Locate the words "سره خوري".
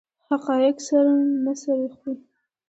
1.61-2.23